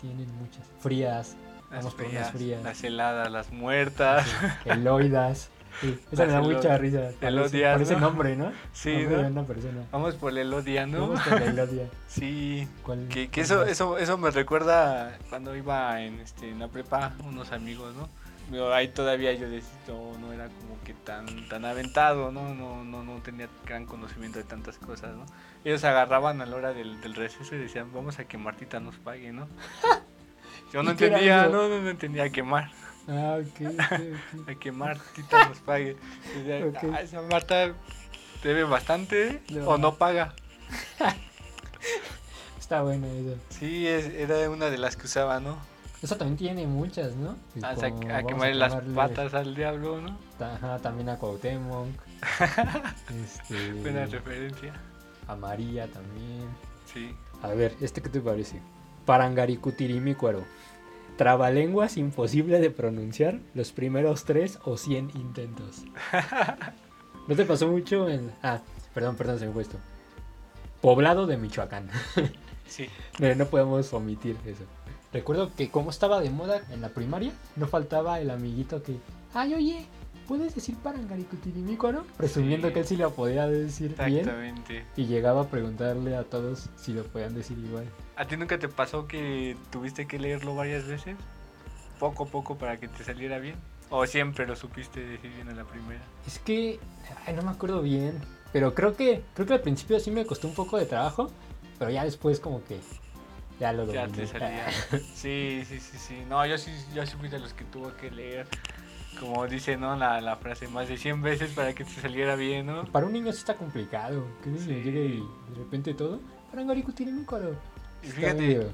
[0.00, 0.64] tienen muchas.
[0.80, 1.36] Frías,
[1.70, 4.26] Las Vamos por unas frías, las heladas, las muertas.
[4.64, 5.50] eloidas.
[5.82, 7.10] Sí, esa me da mucha risa.
[7.20, 8.00] Elodias, parece ¿no?
[8.00, 8.50] nombre, ¿no?
[8.72, 9.28] Sí, Nombre ¿no?
[9.28, 9.82] una persona.
[9.92, 11.02] Vamos por el Elodia, ¿no?
[11.10, 11.84] Vamos con la elodia.
[12.08, 12.66] Sí.
[12.82, 17.12] ¿Cuál- Que, cuál eso, eso, eso me recuerda cuando iba en, este, en la prepa,
[17.24, 18.08] unos amigos, ¿no?
[18.50, 22.54] Pero ahí todavía yo decía, no, no era como que tan, tan aventado, ¿no?
[22.54, 25.26] No, no, no tenía gran conocimiento de tantas cosas, ¿no?
[25.64, 28.96] Ellos agarraban a la hora del, del receso y decían, vamos a que Martita nos
[28.96, 29.46] pague, ¿no?
[30.72, 32.70] Yo no ¿Y qué era entendía, no, no, no entendía a quemar,
[33.10, 34.48] Ah, ok, ok, ok.
[34.50, 35.96] a que Martita nos pague.
[36.92, 37.72] "Ah, esa Marta
[38.42, 39.66] debe bastante No.
[39.66, 40.34] o no paga.
[42.58, 43.36] Está bueno eso.
[43.50, 45.56] Sí, es- era una de las que usaba, ¿no?
[46.02, 47.36] Eso también tiene muchas, ¿no?
[47.56, 50.16] Y A, como sa- a quemarle las patas al diablo, ¿no?
[50.38, 51.88] Ajá, también a Cuauhtémoc.
[53.24, 54.72] este, Buena referencia.
[55.26, 56.46] a María también.
[56.92, 57.14] Sí.
[57.42, 58.60] A ver, ¿este qué te parece?
[59.06, 60.44] Parangaricutirimícuaro.
[61.16, 65.82] Trabalenguas imposible de pronunciar los primeros tres o cien intentos.
[67.26, 68.30] ¿No te pasó mucho en...
[68.42, 68.60] Ah,
[68.94, 69.78] perdón, perdón, se me fue esto.
[70.80, 71.90] Poblado de Michoacán.
[72.68, 72.88] Sí.
[73.36, 74.62] No podemos omitir eso.
[75.12, 78.96] Recuerdo que como estaba de moda en la primaria, no faltaba el amiguito que...
[79.32, 79.86] Ay, oye,
[80.26, 82.04] ¿puedes decir Parangaricutirimícuaro?
[82.16, 82.74] Presumiendo Sí.
[82.74, 84.18] que él sí lo podía decir bien.
[84.20, 84.84] Exactamente.
[84.96, 87.84] Y llegaba a preguntarle a todos si lo podían decir igual.
[88.16, 91.16] ¿A ti nunca te pasó que tuviste que leerlo varias veces?
[91.98, 93.56] Poco a poco para que te saliera bien.
[93.90, 96.02] ¿O siempre lo supiste decir bien a la primera?
[96.26, 96.78] Es que,
[97.26, 98.20] ay, no me acuerdo bien,
[98.52, 101.30] pero creo que creo que al principio sí me costó un poco de trabajo,
[101.78, 102.78] pero ya después como que
[103.58, 104.66] ya lo Ya te salía.
[105.14, 106.24] Sí, sí, sí, sí.
[106.28, 108.46] No, yo sí, yo sí fui de los que tuvo que leer.
[109.18, 109.96] Como dice, ¿no?
[109.96, 112.84] La, la frase más de 100 veces para que te saliera bien, ¿no?
[112.84, 114.82] Para un niño sí está complicado, que se le Sí.
[114.84, 115.18] llegue y
[115.50, 116.20] de repente todo.
[116.52, 117.56] Parangaricutirimícuaro.
[118.02, 118.72] Y Está fíjate, medio-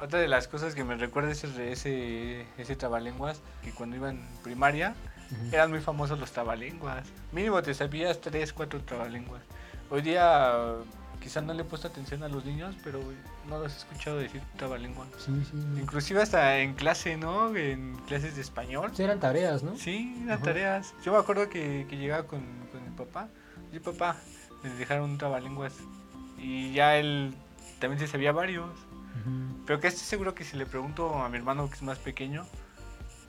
[0.00, 4.24] Otra de las cosas que me recuerda ese, ese, ese trabalenguas, que cuando iba en
[4.44, 4.94] primaria,
[5.30, 5.54] Ujú.
[5.54, 7.06] eran muy famosos los trabalenguas.
[7.32, 9.42] Mínimo te sabías tres, cuatro trabalenguas.
[9.90, 10.54] Hoy día
[11.20, 13.00] quizás no le he puesto atención a los niños, pero
[13.48, 15.08] no los he escuchado decir trabalenguas.
[15.18, 15.56] Sí, sí.
[15.80, 17.54] Inclusive hasta en clase, ¿no?
[17.54, 18.90] En clases de español.
[18.94, 19.76] Sí, eran tareas, ¿no?
[19.76, 20.44] Sí, eran Ajá.
[20.44, 20.94] tareas.
[21.04, 22.40] Yo me acuerdo que, que llegaba con,
[22.72, 23.28] con mi papá.
[23.72, 24.16] Y papá,
[24.62, 25.74] me dejaron un trabalenguas.
[26.38, 27.34] Y ya él
[27.78, 28.70] también se sabía varios.
[29.66, 32.46] Pero que estoy seguro que si le pregunto a mi hermano que es más pequeño,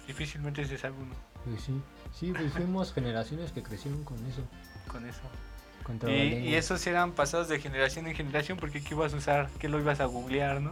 [0.08, 1.14] difícilmente se sabe uno
[1.46, 1.80] Pues sí.
[2.18, 4.42] Sí, pues fuimos generaciones que crecieron con eso.
[4.92, 5.20] con eso.
[6.08, 9.50] Y, y esos eran pasados de generación en generación porque ¿qué ibas a usar?
[9.60, 10.72] ¿Qué lo ibas a googlear, no?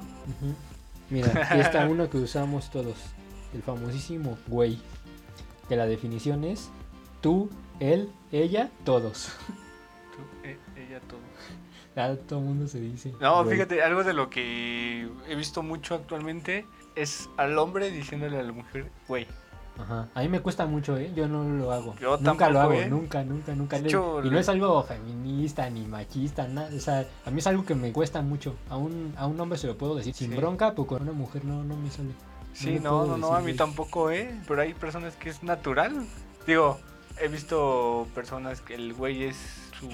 [1.10, 2.98] Mira, aquí está uno que usamos todos.
[3.54, 4.80] El famosísimo güey.
[5.68, 6.70] Que la definición es
[7.22, 9.32] tú, él, ella, todos.
[10.16, 11.20] Tú, eh, ella, todo.
[11.96, 13.14] Ya todo el mundo se dice.
[13.20, 13.56] No, güey.
[13.56, 18.52] fíjate, algo de lo que he visto mucho actualmente es al hombre diciéndole a la
[18.52, 19.28] mujer, güey.
[19.80, 20.10] Ajá.
[20.14, 21.12] A mí me cuesta mucho, ¿eh?
[21.16, 21.96] Yo no lo hago.
[22.00, 22.90] Yo nunca lo tampoco, hago, ¿eh?
[22.90, 23.78] nunca, nunca, nunca.
[23.78, 26.70] Hecho, y no es algo feminista ni machista, nada.
[26.76, 28.56] O sea, a mí es algo que me cuesta mucho.
[28.70, 30.36] A un, a un hombre se lo puedo decir sin Sí.
[30.38, 32.10] bronca, pero con una mujer no, no me sale.
[32.54, 34.38] Sí, no, no, no, a mí tampoco, ¿eh?
[34.48, 36.06] Pero hay personas que es natural.
[36.46, 36.78] Digo,
[37.22, 39.38] he visto personas que el güey es
[39.80, 39.88] su,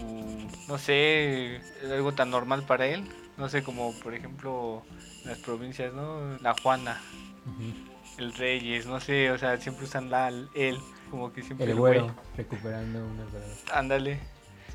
[0.67, 3.03] no sé, es algo tan normal para él.
[3.37, 4.81] No sé, como por ejemplo
[5.23, 6.37] en las provincias, ¿no?
[6.41, 6.99] La Juana,
[7.45, 7.94] Ujú.
[8.17, 10.79] El Reyes, no sé, o sea, siempre usan la, él,
[11.11, 13.53] como que siempre El güero, recuperando una palabra.
[13.73, 14.19] Ándale.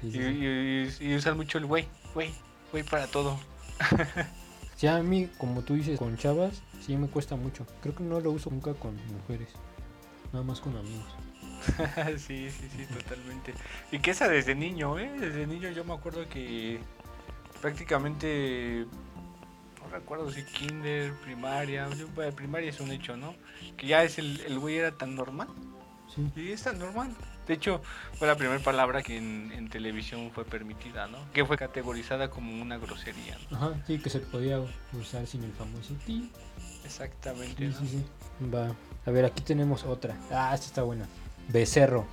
[0.01, 2.31] Sí, Y, sí, y- usan mucho el güey, güey,
[2.73, 3.39] güey para todo.
[4.77, 7.67] Sí, a mí, como tú dices, con chavas, sí me cuesta mucho.
[7.83, 9.51] Creo que no lo uso nunca con mujeres.
[10.33, 11.05] Nada más con amigos.
[12.17, 13.53] sí, sí, sí, totalmente.
[13.93, 15.13] Y que esa desde niño, ¿eh?
[15.21, 16.81] Desde niño yo me acuerdo que
[17.61, 18.87] prácticamente,
[19.91, 21.89] recuerdo si kinder, primaria,
[22.35, 23.35] primaria es un hecho, ¿no?
[23.77, 25.49] Que ya es el, el güey era tan normal.
[26.15, 26.29] Sí.
[26.37, 27.15] Y es tan normal.
[27.47, 27.81] De hecho,
[28.19, 31.19] fue la primera palabra que en, en televisión fue permitida, ¿no?
[31.33, 33.57] Que fue categorizada como una grosería, ¿no?
[33.57, 34.61] Ajá, sí, que se podía
[34.93, 36.31] usar sin el famoso ti.
[36.85, 37.79] Exactamente, Sí, ¿no?
[37.79, 38.47] sí, sí.
[38.55, 38.75] Va.
[39.07, 40.17] A ver, aquí tenemos otra.
[40.31, 41.07] Ah, esta está buena.
[41.49, 42.07] Becerro.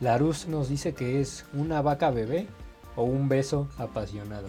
[0.00, 2.48] Larus nos dice que es una vaca bebé
[2.96, 4.48] o un beso apasionado.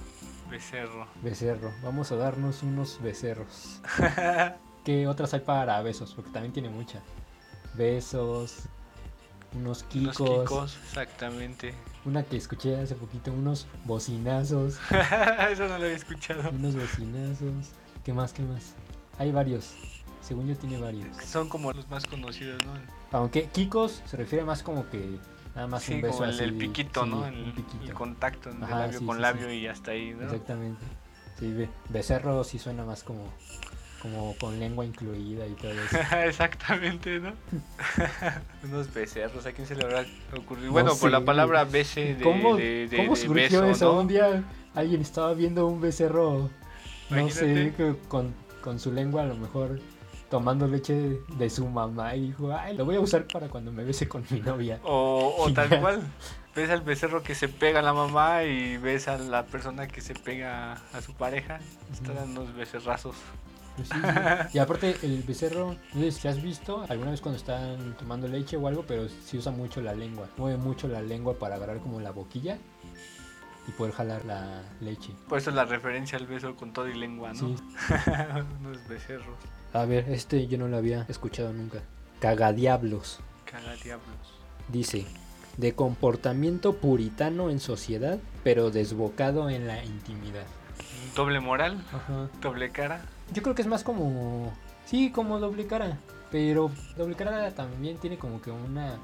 [0.49, 1.07] Becerro.
[1.21, 1.71] Becerro.
[1.83, 3.81] Vamos a darnos unos becerros.
[4.85, 6.13] ¿Qué otras hay para besos?
[6.13, 7.01] Porque también tiene muchas.
[7.75, 8.63] Besos,
[9.55, 11.73] unos Unos kikos, kikos, exactamente.
[12.05, 14.77] una que escuché hace poquito, unos bocinazos,
[15.51, 16.49] Eso no lo había escuchado.
[16.51, 17.71] unos bocinazos.
[18.03, 18.33] ¿Qué más?
[18.33, 18.73] ¿Qué más?
[19.17, 19.73] Hay varios.
[20.21, 21.17] Según yo tiene varios.
[21.25, 22.73] Son como los más conocidos, ¿no?
[23.11, 25.17] Aunque kikos se refiere más como que
[25.55, 26.43] nada más sí, un beso como el, así.
[26.43, 27.25] el piquito, sí, ¿no?
[27.27, 27.85] El, piquito.
[27.85, 30.23] el contacto de Ajá, labio sí, con labio y hasta ahí, ¿no?
[30.23, 30.81] Exactamente.
[31.39, 33.23] Sí, be- becerro sí suena más como,
[34.01, 35.97] como con lengua incluida y todo eso.
[36.25, 37.33] Exactamente, ¿no?
[38.63, 40.67] Unos becerros, ¿a quién se le habrá ocurrido?
[40.67, 41.25] No bueno, por la sé.
[41.25, 43.93] palabra bese de, ¿Cómo, de, de- cómo surgió beso, eso?
[43.93, 43.99] ¿no?
[44.01, 44.43] Un día
[44.75, 46.49] alguien estaba viendo un becerro,
[47.09, 47.73] no sé,
[48.07, 49.79] con, con su lengua a lo mejor
[50.33, 53.83] tomando leche de su mamá y dijo, ay, lo voy a usar para cuando me
[53.83, 54.79] bese con mi novia.
[54.83, 56.01] O, o tal cual.
[56.55, 60.01] Ves al becerro que se pega a la mamá y ves a la persona que
[60.01, 61.59] se pega a su pareja.
[61.91, 63.15] Están dando unos becerrazos.
[63.75, 64.09] Pues sí, sí.
[64.55, 68.57] Y aparte el becerro, no sé si has visto alguna vez cuando están tomando leche
[68.57, 70.27] o algo, pero sí usa mucho la lengua.
[70.37, 72.57] Mueve mucho la lengua para agarrar como la boquilla
[73.67, 75.13] y poder jalar la leche.
[75.29, 77.49] Por eso la referencia al beso con todo y lengua, ¿no?
[77.49, 77.55] Sí.
[78.61, 79.37] unos becerros.
[79.73, 81.79] A ver, este yo no lo había escuchado nunca.
[82.19, 83.19] Cagadiablos.
[83.45, 84.39] Caga diablos.
[84.69, 85.05] Dice,
[85.57, 90.45] de comportamiento puritano en sociedad, pero desbocado en la intimidad.
[91.15, 92.29] Doble moral, Ajá.
[92.41, 93.01] doble cara.
[93.33, 94.53] Yo creo que es más como...
[94.85, 95.97] Sí, como doble cara.
[96.31, 98.97] Pero doble cara también tiene como que una,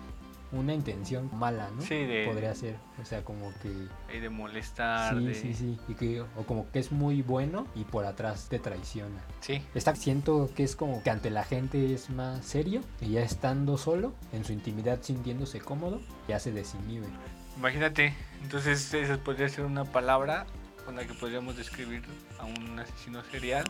[0.52, 1.82] una intención mala, ¿no?
[1.82, 2.76] Sí, de- Podría ser.
[3.02, 3.70] O sea, como que...
[4.20, 5.36] De molestar, Sí, de...
[5.36, 5.78] sí, sí.
[5.88, 9.22] Y que, o como que es muy bueno y por atrás te traiciona.
[9.42, 13.22] Sí, Está, siento que es como que ante la gente es más serio y ya
[13.22, 17.08] estando solo, en su intimidad sintiéndose cómodo, ya se desinhibe.
[17.58, 20.46] Imagínate, entonces esa podría ser una palabra
[20.86, 22.02] con la que podríamos describir
[22.40, 23.66] a un asesino serial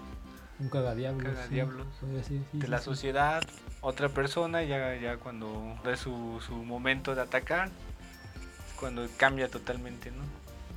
[0.59, 1.23] Un cagadiablos.
[1.33, 1.87] Cagadiablos.
[1.99, 3.41] sí, sí, de sí, la sociedad,
[3.81, 10.11] otra persona, ya, ya cuando es su, su momento de atacar, es cuando cambia totalmente,
[10.11, 10.23] ¿no?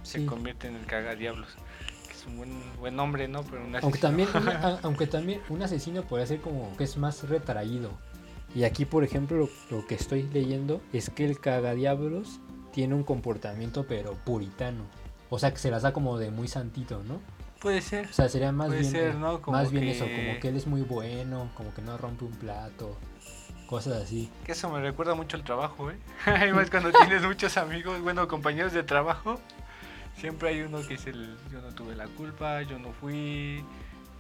[0.04, 1.48] Se convierte en el cagadiablos,
[2.06, 3.42] que es un buen, buen nombre, ¿no?
[3.44, 7.28] Pero un Aunque también, una- aunque también un asesino podría ser como que es más
[7.28, 7.90] retraído.
[8.54, 12.40] Y aquí, por ejemplo, lo, lo que estoy leyendo es que el cagadiablos
[12.72, 14.84] tiene un comportamiento pero puritano.
[15.30, 17.20] O sea, que se las da como de muy santito, ¿no?
[17.62, 18.06] Puede ser.
[18.06, 19.40] O sea, sería más Puede bien, ser, ¿no?
[19.40, 22.32] Como más bien eso, como que él es muy bueno, como que no rompe un
[22.32, 22.98] plato,
[23.68, 24.28] cosas así.
[24.44, 25.96] Que eso me recuerda mucho al trabajo, ¿eh?
[26.26, 29.38] Además, cuando tienes muchos amigos, bueno, compañeros de trabajo,
[30.16, 33.64] siempre hay uno que es el yo no tuve la culpa, yo no fui,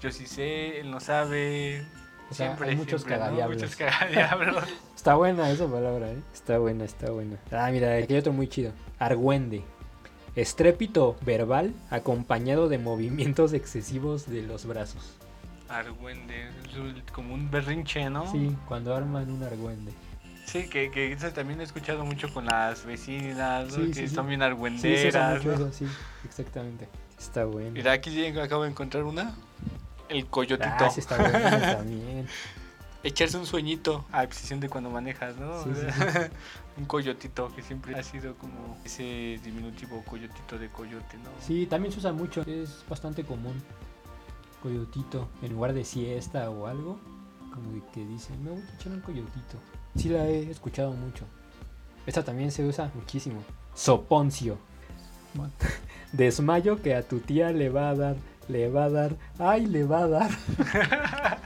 [0.00, 1.84] yo sí sé, él no sabe.
[2.30, 3.24] O sea, siempre hay muchos siempre, ¿no?
[3.24, 3.62] cagadiablos.
[3.62, 4.64] Muchos cagadiablos.
[4.94, 6.22] Está buena esa palabra, ¿eh?
[6.32, 7.38] Está buena, está buena.
[7.50, 8.72] Ah, mira, aquí hay otro muy chido.
[9.00, 9.64] Argüende.
[10.34, 15.16] Estrépito verbal acompañado de movimientos excesivos de los brazos.
[15.68, 16.50] Argüende,
[17.12, 18.30] como un berrinche, ¿no?
[18.30, 19.92] Sí, cuando arman un argüende.
[20.44, 23.84] Sí, que, que eso también he escuchado mucho con las vecinas, ¿no?
[23.84, 24.14] Sí, que sí, sí.
[24.14, 25.36] son bien argüenderas.
[25.36, 25.54] mucho ¿no?
[25.54, 25.86] eso, sí,
[26.24, 26.88] exactamente.
[27.18, 27.70] Está bueno.
[27.70, 29.34] Mira, aquí acabo de encontrar una.
[30.08, 30.68] El coyotito.
[30.68, 31.38] Ah, sí está bueno
[31.78, 32.26] también.
[33.04, 35.64] Echarse un sueñito a excepción de cuando manejas, ¿no?
[36.78, 41.30] Un coyotito que siempre ha sido como ese diminutivo coyotito de coyote, ¿no?
[41.40, 43.54] Sí, también se usa mucho, es bastante común.
[44.62, 46.98] Coyotito, en lugar de siesta o algo,
[47.52, 49.58] como que dicen, me voy a echar un coyotito.
[49.96, 51.26] Sí la he escuchado mucho.
[52.06, 53.42] Esta también se usa muchísimo.
[53.74, 54.58] Soponcio.
[56.12, 58.16] Desmayo que a tu tía le va a dar,
[58.48, 60.30] le va a dar, ay, le va a dar.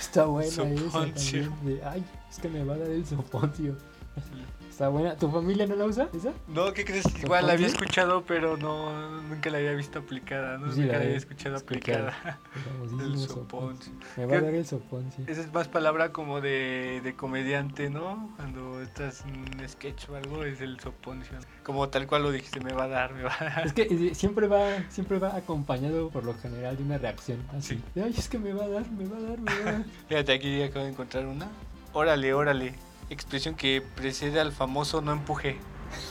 [0.00, 1.52] Está buena esa también.
[1.64, 3.76] de, ay, es que me va a dar el soponcio.
[4.72, 5.14] Está buena.
[5.16, 6.32] ¿Tu familia no la usa esa?
[6.48, 7.04] No, ¿qué crees?
[7.22, 10.72] Igual la había escuchado, pero no nunca la había visto aplicada, ¿no?
[10.72, 12.40] Sí, nunca la había escuchado aplicada.
[12.98, 13.92] El soponcio.
[14.16, 15.24] Me va a dar el soponcio.
[15.26, 18.32] Esa es más palabra como de, de comediante, ¿no?
[18.36, 21.38] Cuando estás en un sketch o algo, es el soponcio.
[21.62, 23.66] Como tal cual lo dijiste, me va a dar, me va a dar.
[23.66, 27.76] Es que eh, siempre va, siempre va acompañado por lo general de una reacción así.
[27.76, 27.82] Sí.
[27.94, 29.72] de, Ay, es que me va a dar, me va a dar, me va a
[29.72, 29.84] dar.
[30.08, 31.48] Fíjate, aquí acabo de encontrar una.
[31.92, 32.91] Órale, órale.
[33.12, 35.58] Expresión que precede al famoso no empuje.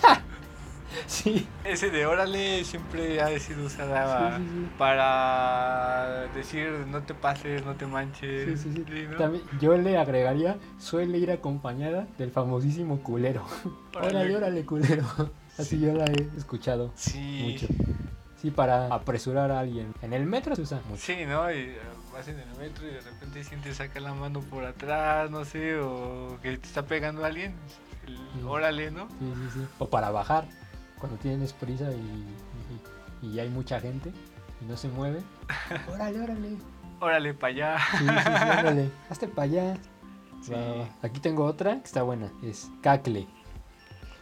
[1.07, 4.69] sí, Ese de órale siempre ha sido usada Sí, sí, sí.
[4.77, 8.61] para decir no te pases, no te manches.
[8.61, 9.07] sí, sí.
[9.09, 9.17] ¿no?
[9.17, 13.45] También, yo le agregaría, suele ir acompañada del famosísimo culero.
[13.95, 14.09] Órale.
[14.17, 15.05] Órale, órale, culero.
[15.57, 17.41] Así yo la he escuchado Sí.
[17.51, 17.67] mucho.
[18.41, 19.93] Sí, para apresurar a alguien.
[20.01, 21.01] En el metro se usa mucho.
[21.01, 21.51] Sí, ¿no?
[21.51, 21.73] Y
[22.13, 25.77] vas en el metro y de repente sientes saca la mano por atrás, no sé,
[25.79, 27.53] o que te está pegando alguien.
[28.07, 28.43] El Sí.
[28.45, 29.07] órale, ¿no?
[29.19, 29.67] Sí, sí, sí.
[29.79, 30.45] O para bajar,
[30.99, 31.95] cuando tienes prisa y,
[33.23, 34.11] y- y hay mucha gente
[34.61, 35.21] y no se mueve,
[35.89, 36.57] órale, órale.
[36.99, 37.77] Órale, para allá.
[37.97, 39.77] Sí, sí, sí, órale, hazte para allá.
[40.41, 40.53] Sí.
[41.03, 43.27] Aquí tengo otra que está buena, es cacle.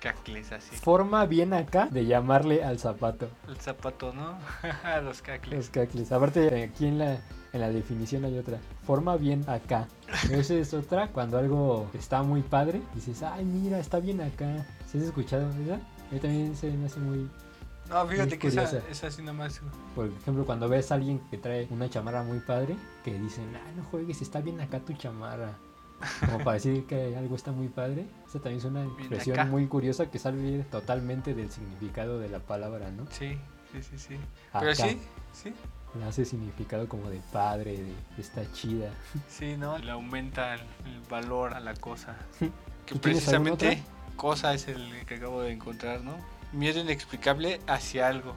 [0.02, 0.76] Cacles así.
[0.78, 3.30] Forma bien acá de llamarle al zapato.
[3.50, 4.38] El zapato, ¿no?
[5.04, 5.54] Los cacles.
[5.58, 6.12] Los cacles.
[6.14, 7.20] Aparte, aquí en la,
[7.54, 8.60] en la definición hay otra.
[8.86, 9.88] Forma bien acá.
[10.32, 11.08] Esa es otra.
[11.08, 14.66] Cuando algo está muy padre, dices, ay, mira, está bien acá.
[14.88, 15.76] ¿Sí has escuchado esa?
[15.76, 17.30] A mí también se me hace muy...
[17.90, 19.62] No, fíjate Muy que esa, esa sí nomás.
[19.96, 23.74] Por ejemplo, cuando ves a alguien que trae una chamarra muy padre, que dicen, ay,
[23.76, 25.58] no juegues, está bien acá tu chamarra.
[26.20, 28.06] Como para decir que algo está muy padre.
[28.28, 32.92] Esa también es una expresión muy curiosa que sale totalmente del significado de la palabra,
[32.92, 33.06] ¿no?
[33.10, 33.38] Sí,
[33.72, 34.18] sí, sí, sí.
[34.54, 34.88] Pero Acá.
[34.88, 35.00] sí,
[35.34, 35.54] sí,
[35.96, 38.92] Le hace significado como de padre, de está chida.
[39.28, 39.78] sí, ¿no?
[39.80, 42.16] Le aumenta el, el valor a la cosa.
[42.40, 43.84] Que ¿Tú tienes alguna precisamente
[44.16, 46.18] cosa es el que acabo de encontrar, ¿no?
[46.52, 48.36] Miedo inexplicable hacia algo.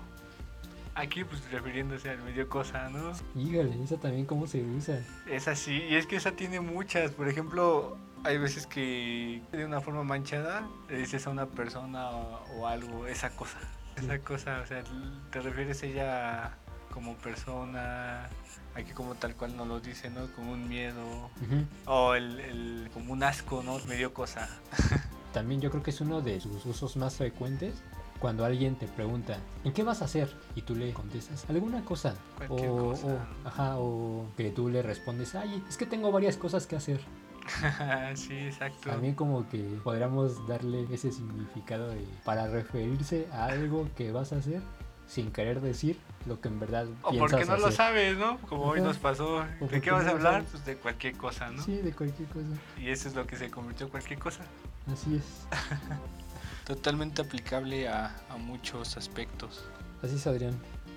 [0.95, 3.13] Aquí, pues refiriéndose al medio cosa, ¿no?
[3.35, 5.01] Híjole, esa también cómo se usa.
[5.27, 7.13] Es así, y es que esa tiene muchas.
[7.13, 12.45] Por ejemplo, hay veces que de una forma manchada le dices a una persona o,
[12.59, 13.59] o algo, esa cosa.
[13.97, 14.83] Esa cosa, o sea,
[15.31, 16.59] te refieres a ella
[16.93, 18.29] como persona,
[18.75, 20.27] aquí como tal cual no lo dice, ¿no?
[20.37, 21.03] Como un miedo,
[21.43, 21.65] Ujú.
[21.87, 23.79] o el, el- como un asco, ¿no?
[23.89, 24.49] Medio cosa.
[25.33, 27.83] También yo creo que es uno de sus usos más frecuentes
[28.21, 30.33] cuando alguien te pregunta, ¿en qué vas a hacer?
[30.55, 32.15] Y tú le contestas, alguna cosa.
[32.37, 33.07] Cualquier o, cosa.
[33.07, 37.01] o- ajá, o que tú le respondes, ay, es que tengo varias cosas que hacer.
[38.15, 38.89] sí, exacto.
[38.91, 44.37] También como que podríamos darle ese significado de, para referirse a algo que vas a
[44.37, 44.63] hacer
[45.09, 48.39] sin querer decir lo que en verdad O piensas porque no lo sabes, ¿no?
[48.49, 49.45] Como hoy nos pasó.
[49.71, 50.33] ¿De qué vas a hablar?
[50.35, 50.49] sabes.
[50.51, 51.63] Pues de cualquier cosa, ¿no?
[51.63, 52.47] Sí, de cualquier cosa.
[52.81, 54.45] Y eso es lo que se convirtió en cualquier cosa.
[54.93, 55.47] Así es.
[56.67, 59.65] Totalmente aplicable a, a muchos aspectos.
[60.03, 60.55] Así es, Adrián.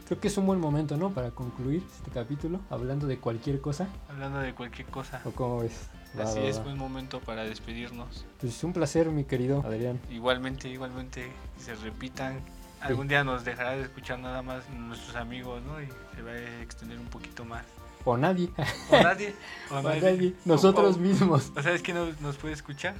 [0.07, 1.11] Creo que es un buen momento, ¿no?
[1.11, 3.87] Para concluir este capítulo, hablando de cualquier cosa.
[4.07, 5.21] Hablando de cualquier cosa.
[5.25, 5.89] ¿O cómo ves?
[6.17, 6.63] Va, Así va, es, va.
[6.65, 8.23] buen momento para despedirnos.
[8.39, 9.99] Pues un placer, mi querido Adrián.
[10.11, 12.39] Igualmente, igualmente, que se repitan.
[12.85, 15.81] Algún día nos dejará de escuchar nada más nuestros amigos, ¿no?
[15.81, 17.63] Y se va a extender un poquito más.
[18.03, 18.49] O nadie.
[18.91, 19.35] O nadie.
[19.71, 20.33] O O nadie.
[20.45, 21.51] Nosotros O- mismos.
[21.55, 22.93] ¿O sabes quién nos, nos puede escuchar?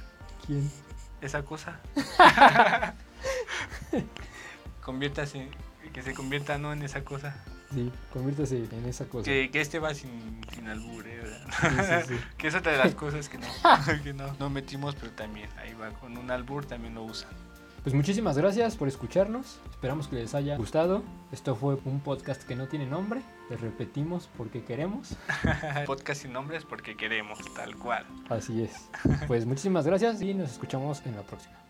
[0.46, 0.68] ¿Quién?
[1.20, 1.80] Esa cosa.
[4.82, 5.48] Conviértase,
[5.92, 7.34] que se convierta no en esa cosa.
[7.74, 9.24] Sí, conviértase en esa cosa.
[9.24, 11.20] Que, que este va sin, sin albur, ¿eh?
[11.60, 12.20] Sí, sí, sí.
[12.38, 13.46] Que es otra de las cosas que no,
[14.04, 17.30] que no, no metimos, pero también ahí va con un albur, también lo usan.
[17.86, 19.60] Pues muchísimas gracias por escucharnos.
[19.70, 21.04] Esperamos que les haya gustado.
[21.30, 23.22] Esto fue un podcast que no tiene nombre.
[23.48, 25.16] Les repetimos porque queremos.
[25.86, 28.04] Podcast sin nombres porque queremos, tal cual.
[28.28, 28.90] Así es.
[29.28, 31.65] Pues muchísimas gracias y nos escuchamos en la próxima.